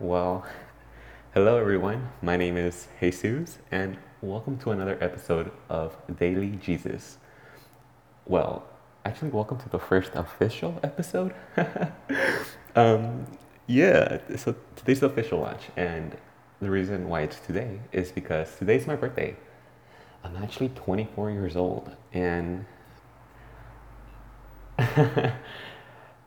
[0.00, 0.46] Well,
[1.34, 2.10] hello everyone.
[2.22, 7.18] My name is Jesus, and welcome to another episode of Daily Jesus.
[8.24, 8.64] Well,
[9.04, 11.34] actually, welcome to the first official episode.
[12.76, 13.26] um,
[13.66, 16.16] yeah, so today's the official launch, and
[16.60, 19.34] the reason why it's today is because today's my birthday.
[20.22, 22.66] I'm actually 24 years old, and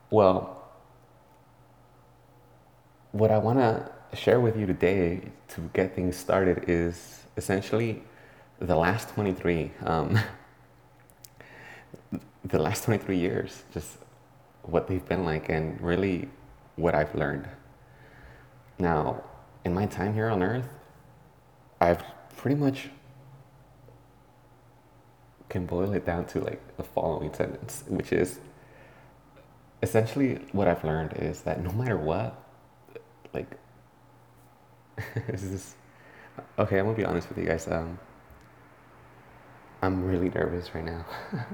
[0.10, 0.61] well,
[3.12, 8.04] what I want to share with you today to get things started is essentially
[8.60, 10.20] the last 23, um,
[12.46, 13.98] the last 23 years, just
[14.64, 16.30] what they've been like, and really
[16.76, 17.48] what I've learned.
[18.80, 19.24] Now,
[19.66, 20.70] in my time here on Earth,
[21.80, 22.04] I've
[22.38, 22.90] pretty much
[25.50, 28.40] can boil it down to like the following sentence, which is
[29.84, 32.41] essentially what I've learned is that no matter what,
[33.34, 33.58] like
[35.28, 35.76] this is
[36.60, 37.98] okay i'm gonna be honest with you guys um
[39.82, 41.06] i'm really nervous right now.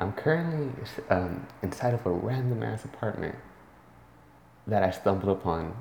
[0.00, 0.70] I'm currently
[1.10, 3.34] um, inside of a random ass apartment
[4.66, 5.74] that i stumbled upon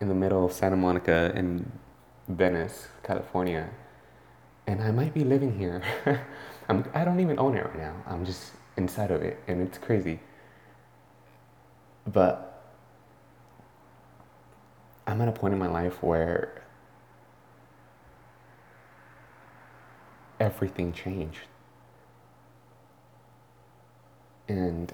[0.00, 1.70] in the middle of santa monica in
[2.28, 3.68] venice california.
[4.66, 5.82] And i might be living here.
[6.68, 7.94] I'm, i don't even own it right now.
[8.06, 10.20] I'm just inside of it and it's crazy
[12.12, 12.62] but
[15.06, 16.62] I'm at a point in my life where
[20.40, 21.40] everything changed.
[24.48, 24.92] And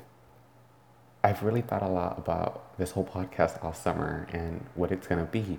[1.23, 5.25] I've really thought a lot about this whole podcast all summer and what it's going
[5.25, 5.59] to be.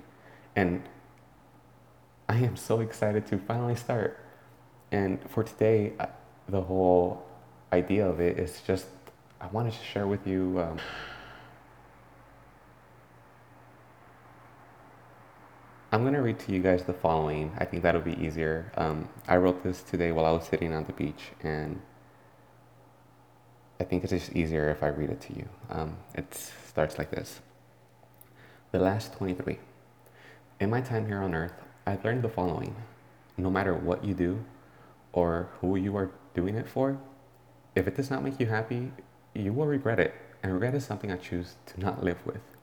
[0.56, 0.84] And
[2.28, 4.20] I am so excited to finally start.
[4.92, 6.08] And for today, uh,
[6.50, 7.26] the whole
[7.72, 8.86] idea of it is just
[9.40, 10.60] I wanted to share with you.
[10.60, 10.80] Um,
[15.96, 17.54] I'm going to read to you guys the following.
[17.58, 18.70] I think that'll be easier.
[18.76, 21.80] Um, I wrote this today while I was sitting on the beach, and
[23.80, 25.48] I think it's just easier if I read it to you.
[25.70, 26.34] Um, it
[26.68, 27.40] starts like this
[28.74, 29.58] The last 23.
[30.60, 32.76] In my time here on earth, I've learned the following
[33.38, 34.44] no matter what you do
[35.14, 37.00] or who you are doing it for,
[37.74, 38.92] if it does not make you happy,
[39.34, 40.14] you will regret it,
[40.44, 42.55] and regret is something I choose to not live with.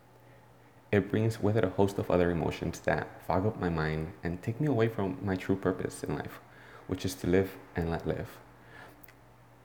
[0.92, 4.42] It brings with it a host of other emotions that fog up my mind and
[4.42, 6.38] take me away from my true purpose in life,
[6.86, 8.28] which is to live and let live.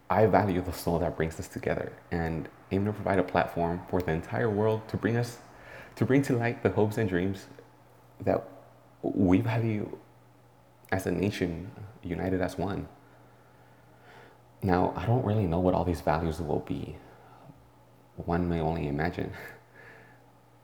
[0.09, 4.01] I value the soul that brings us together and aim to provide a platform for
[4.01, 5.39] the entire world to bring us
[5.97, 7.47] to bring to light the hopes and dreams
[8.21, 8.47] that
[9.01, 9.97] we value
[10.91, 11.71] as a nation
[12.03, 12.87] united as one.
[14.61, 16.95] Now, I don't really know what all these values will be.
[18.15, 19.33] One may only imagine.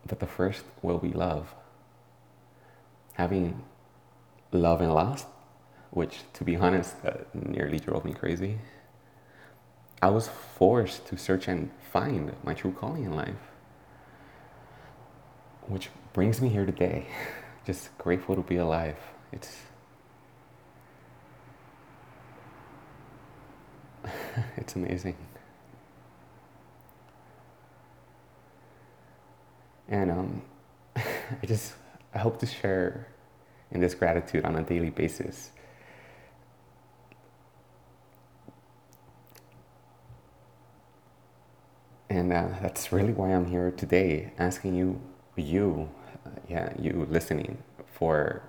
[0.08, 1.54] But the first will be love.
[3.14, 3.64] Having
[4.52, 5.28] love and lust,
[5.92, 8.58] which, to be honest, uh, nearly drove me crazy.
[10.02, 13.36] I was forced to search and find my true calling in life.
[15.68, 17.08] Which brings me here today.
[17.66, 18.98] Just grateful to be alive.
[19.32, 19.56] It's
[24.58, 25.16] it's amazing.
[29.94, 30.42] And um,
[30.96, 31.74] I just
[32.16, 33.08] I hope to share
[33.72, 35.52] in this gratitude on a daily basis.
[42.10, 45.00] And uh, that's really why I'm here today, asking you,
[45.36, 45.90] you,
[46.26, 47.60] uh, yeah, you listening
[47.92, 48.42] for,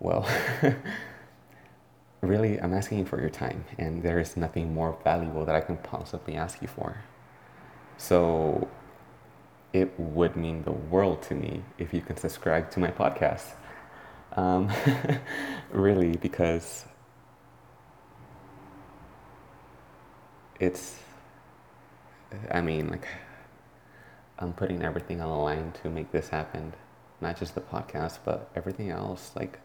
[0.00, 0.28] well,
[2.20, 5.60] really, I'm asking you for your time, and there is nothing more valuable that I
[5.60, 6.96] can possibly ask you for.
[7.96, 8.68] So
[9.74, 13.44] it would mean the world to me if you can subscribe to my podcast.
[14.36, 14.70] Um,
[15.72, 16.84] really, because
[20.60, 20.96] it's,
[22.52, 23.08] I mean, like,
[24.38, 26.72] I'm putting everything on the line to make this happen.
[27.20, 29.32] Not just the podcast, but everything else.
[29.34, 29.58] Like,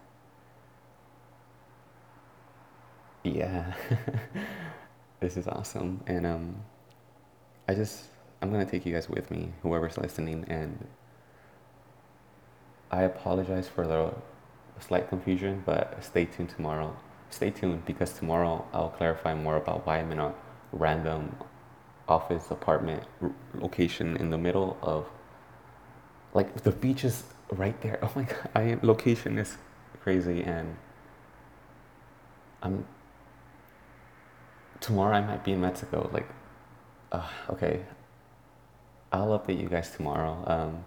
[3.24, 3.76] yeah,
[5.20, 6.02] this is awesome.
[6.08, 6.56] And um,
[7.68, 8.06] I just,
[8.42, 10.88] I'm gonna take you guys with me, whoever's listening, and
[12.92, 14.14] I apologize for the
[14.82, 16.96] slight confusion, but stay tuned tomorrow.
[17.30, 20.34] Stay tuned because tomorrow I'll clarify more about why I'm in a
[20.72, 21.36] random
[22.08, 25.06] office apartment r- location in the middle of
[26.34, 28.00] like the beach is right there.
[28.04, 29.58] Oh my god, I am location is
[30.02, 30.76] crazy and
[32.64, 32.86] I'm
[34.80, 36.10] tomorrow I might be in Mexico.
[36.12, 36.28] Like,
[37.12, 37.82] uh, okay,
[39.12, 40.44] I'll update you guys tomorrow.
[40.46, 40.86] Um,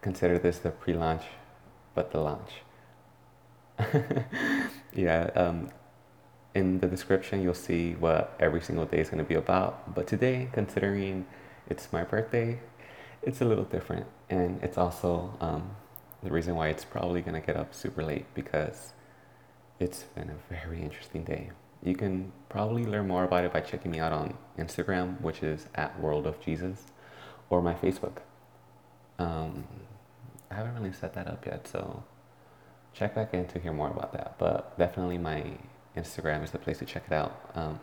[0.00, 1.22] consider this the pre-launch,
[1.94, 2.52] but the launch.
[4.94, 5.30] yeah.
[5.34, 5.70] Um,
[6.54, 9.94] in the description, you'll see what every single day is going to be about.
[9.94, 11.26] But today, considering
[11.68, 12.60] it's my birthday,
[13.22, 15.76] it's a little different, and it's also um,
[16.22, 18.92] the reason why it's probably going to get up super late because
[19.78, 21.50] it's been a very interesting day.
[21.82, 25.66] You can probably learn more about it by checking me out on Instagram, which is
[25.74, 26.84] at World of Jesus,
[27.50, 28.18] or my Facebook.
[29.18, 29.64] Um,
[30.50, 32.02] I haven't really set that up yet, so
[32.92, 34.38] check back in to hear more about that.
[34.38, 35.44] But definitely my
[35.96, 37.80] Instagram is the place to check it out um,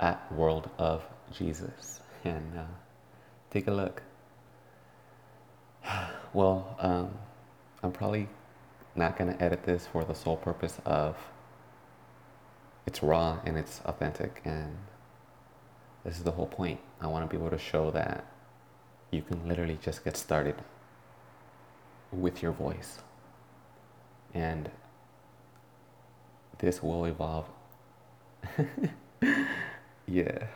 [0.00, 2.64] at World of Jesus and uh,
[3.50, 4.02] take a look.
[6.32, 7.16] Well, um,
[7.82, 8.28] I'm probably
[8.94, 11.16] not going to edit this for the sole purpose of
[12.86, 14.76] it's raw and it's authentic and
[16.04, 16.78] this is the whole point.
[17.00, 18.24] I want to be able to show that
[19.10, 20.54] you can literally just get started
[22.12, 22.98] with your voice.
[24.32, 24.70] And
[26.58, 27.46] this will evolve.
[30.06, 30.46] yeah.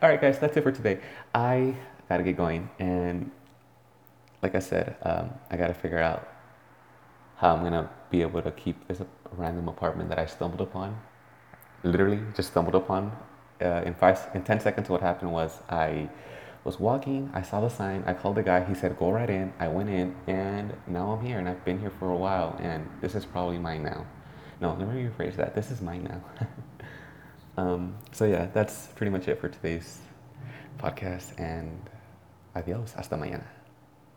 [0.00, 1.00] All right, guys, that's it for today.
[1.34, 1.74] I
[2.08, 2.70] got to get going.
[2.78, 3.30] And
[4.42, 6.28] like I said, um, I got to figure out
[7.36, 9.02] how I'm going to be able to keep this
[9.32, 11.00] random apartment that I stumbled upon.
[11.84, 13.12] Literally just stumbled upon.
[13.62, 16.08] Uh, in five, in 10 seconds, what happened was I
[16.64, 19.52] was walking, I saw the sign, I called the guy, he said, go right in.
[19.60, 22.88] I went in, and now I'm here, and I've been here for a while, and
[23.00, 24.06] this is probably mine now.
[24.60, 25.54] No, let me rephrase that.
[25.54, 26.48] This is mine now.
[27.62, 29.98] um, so, yeah, that's pretty much it for today's
[30.78, 31.78] podcast, and
[32.56, 32.94] adios.
[32.94, 33.44] Hasta mañana.